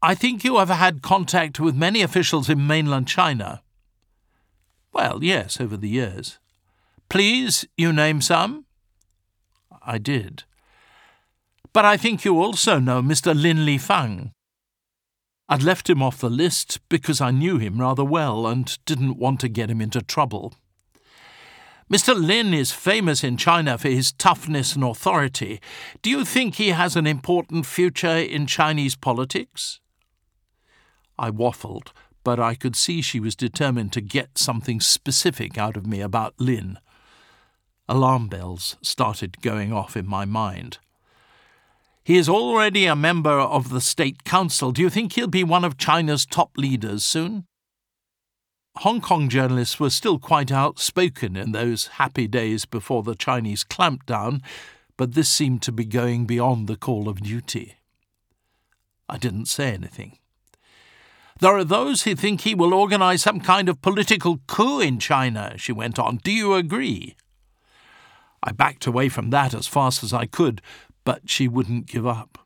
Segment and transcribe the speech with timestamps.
[0.00, 3.62] I think you have had contact with many officials in mainland China.
[4.92, 6.38] Well, yes, over the years.
[7.08, 8.66] Please, you name some?
[9.82, 10.44] I did.
[11.72, 13.34] But I think you also know Mr.
[13.34, 14.32] Lin Li Fang.
[15.48, 19.40] I'd left him off the list because I knew him rather well and didn't want
[19.40, 20.54] to get him into trouble.
[21.90, 22.14] Mr.
[22.14, 25.58] Lin is famous in China for his toughness and authority.
[26.02, 29.80] Do you think he has an important future in Chinese politics?
[31.18, 31.88] I waffled,
[32.24, 36.34] but I could see she was determined to get something specific out of me about
[36.38, 36.78] Lin.
[37.88, 40.78] Alarm bells started going off in my mind.
[42.04, 44.72] He is already a member of the State Council.
[44.72, 47.44] Do you think he'll be one of China's top leaders soon?
[48.76, 54.40] Hong Kong journalists were still quite outspoken in those happy days before the Chinese clampdown,
[54.96, 57.76] but this seemed to be going beyond the call of duty.
[59.08, 60.18] I didn't say anything.
[61.40, 65.54] There are those who think he will organize some kind of political coup in China,
[65.56, 66.16] she went on.
[66.16, 67.14] Do you agree?
[68.42, 70.60] I backed away from that as fast as I could,
[71.04, 72.38] but she wouldn't give up.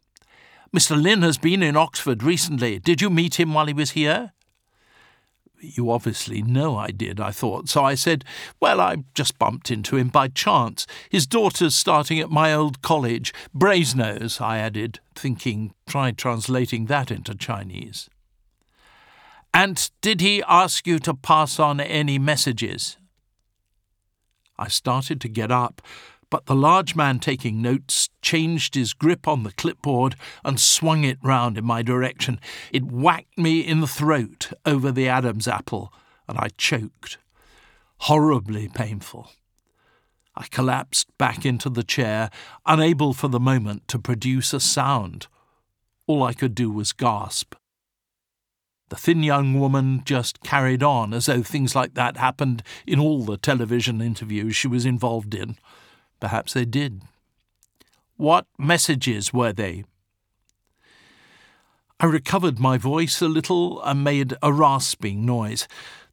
[0.77, 1.01] Mr.
[1.01, 2.79] Lin has been in Oxford recently.
[2.79, 4.33] Did you meet him while he was here?
[5.61, 8.25] You obviously know I did, I thought, so I said,
[8.59, 10.87] Well, I just bumped into him by chance.
[11.09, 13.33] His daughter's starting at my old college.
[13.57, 18.11] Brasenose, I added, thinking, try translating that into Chinese.
[19.63, 22.97] And did he ask you to pass on any messages?
[24.59, 25.81] I started to get up,
[26.31, 31.19] but the large man taking notes changed his grip on the clipboard and swung it
[31.23, 32.41] round in my direction.
[32.73, 35.93] It whacked me in the throat over the Adam's apple,
[36.27, 37.19] and I choked.
[37.99, 39.31] Horribly painful.
[40.35, 42.31] I collapsed back into the chair,
[42.67, 45.29] unable for the moment to produce a sound.
[46.09, 47.55] All I could do was gasp.
[48.93, 53.25] The thin young woman just carried on as though things like that happened in all
[53.25, 55.57] the television interviews she was involved in.
[56.21, 57.01] Perhaps they did.
[58.19, 59.85] What messages were they?
[62.01, 65.67] I recovered my voice a little and made a rasping noise.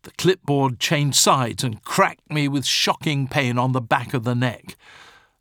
[0.03, 4.35] The clipboard changed sides and cracked me with shocking pain on the back of the
[4.35, 4.77] neck.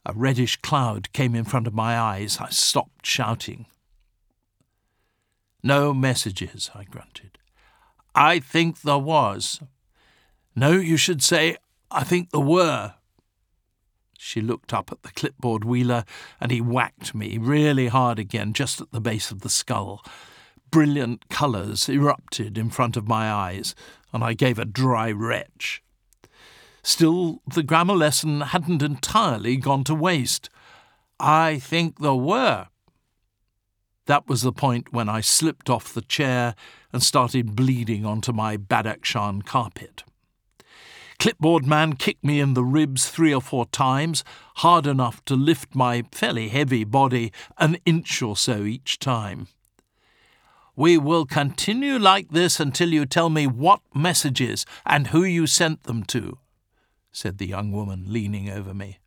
[0.04, 2.38] A reddish cloud came in front of my eyes.
[2.40, 3.66] I stopped shouting.
[5.68, 7.36] No messages, I grunted.
[8.14, 9.60] I think there was.
[10.56, 11.58] No, you should say,
[11.90, 12.94] I think there were.
[14.16, 16.06] She looked up at the clipboard wheeler,
[16.40, 20.02] and he whacked me really hard again, just at the base of the skull.
[20.70, 23.74] Brilliant colours erupted in front of my eyes,
[24.10, 25.82] and I gave a dry retch.
[26.82, 30.48] Still, the grammar lesson hadn't entirely gone to waste.
[31.20, 32.68] I think there were.
[34.08, 36.54] That was the point when I slipped off the chair
[36.94, 40.02] and started bleeding onto my Badakhshan carpet.
[41.18, 44.24] Clipboard man kicked me in the ribs three or four times,
[44.56, 49.46] hard enough to lift my fairly heavy body an inch or so each time.
[50.74, 55.82] We will continue like this until you tell me what messages and who you sent
[55.82, 56.38] them to,
[57.12, 59.00] said the young woman, leaning over me.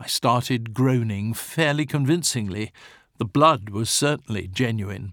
[0.00, 2.72] I started groaning fairly convincingly.
[3.20, 5.12] The blood was certainly genuine.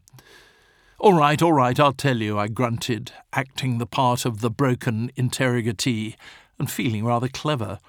[0.97, 5.11] All right, all right, I'll tell you, I grunted, acting the part of the broken
[5.17, 6.15] interrogatee
[6.57, 7.79] and feeling rather clever.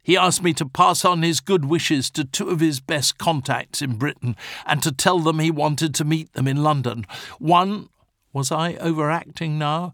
[0.00, 3.82] He asked me to pass on his good wishes to two of his best contacts
[3.82, 7.04] in Britain and to tell them he wanted to meet them in London.
[7.40, 7.88] One,
[8.32, 9.92] was I overacting now?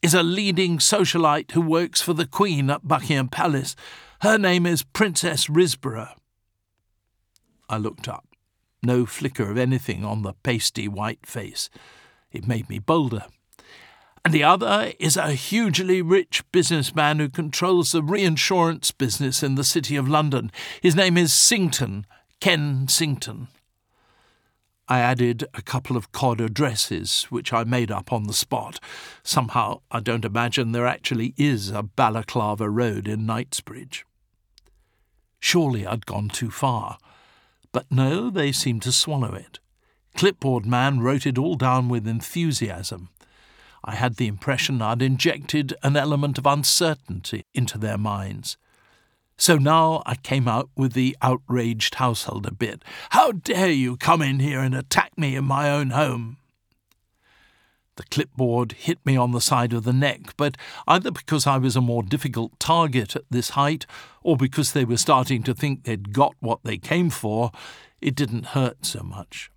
[0.00, 3.76] Is a leading socialite who works for the Queen at Buckingham Palace.
[4.22, 6.14] Her name is Princess Risborough.
[7.68, 8.27] I looked up
[8.82, 11.70] no flicker of anything on the pasty white face.
[12.32, 13.24] It made me bolder.
[14.24, 19.64] And the other is a hugely rich businessman who controls the reinsurance business in the
[19.64, 20.50] City of London.
[20.82, 22.04] His name is Sington,
[22.40, 23.48] Ken Sington.
[24.90, 28.80] I added a couple of cod addresses, which I made up on the spot.
[29.22, 34.06] Somehow, I don't imagine there actually is a Balaclava Road in Knightsbridge.
[35.38, 36.98] Surely I'd gone too far.
[37.72, 39.58] But no, they seemed to swallow it.
[40.16, 43.10] Clipboard man wrote it all down with enthusiasm.
[43.84, 48.56] I had the impression I'd injected an element of uncertainty into their minds.
[49.36, 52.82] So now I came out with the outraged householder bit.
[53.10, 56.37] How dare you come in here and attack me in my own home?
[57.98, 60.56] The clipboard hit me on the side of the neck, but
[60.86, 63.86] either because I was a more difficult target at this height,
[64.22, 67.50] or because they were starting to think they'd got what they came for,
[68.00, 69.50] it didn't hurt so much.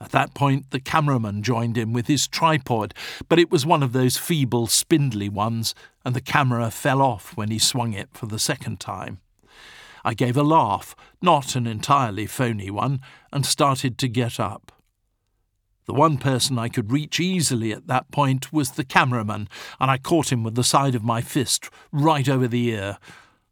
[0.00, 2.94] At that point, the cameraman joined in with his tripod,
[3.28, 5.74] but it was one of those feeble, spindly ones,
[6.04, 9.18] and the camera fell off when he swung it for the second time.
[10.04, 13.00] I gave a laugh, not an entirely phony one,
[13.32, 14.70] and started to get up.
[15.86, 19.48] The one person I could reach easily at that point was the cameraman,
[19.78, 22.98] and I caught him with the side of my fist right over the ear.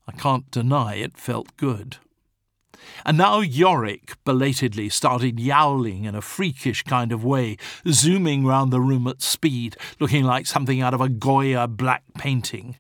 [0.09, 1.99] I can't deny it felt good.
[3.07, 7.57] And now Yorick belatedly started yowling in a freakish kind of way,
[7.89, 12.77] zooming round the room at speed, looking like something out of a Goya black painting.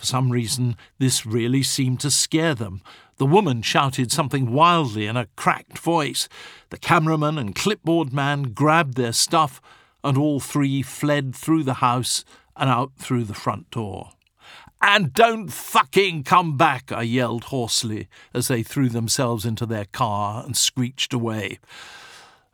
[0.00, 2.80] For some reason, this really seemed to scare them.
[3.18, 6.26] The woman shouted something wildly in a cracked voice.
[6.70, 9.60] The cameraman and clipboard man grabbed their stuff,
[10.02, 12.24] and all three fled through the house
[12.56, 14.12] and out through the front door.
[14.80, 20.42] And don't fucking come back, I yelled hoarsely as they threw themselves into their car
[20.42, 21.58] and screeched away.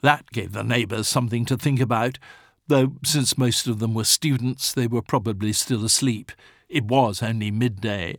[0.01, 2.19] That gave the neighbours something to think about,
[2.67, 6.33] though since most of them were students, they were probably still asleep.
[6.69, 8.19] It was only midday.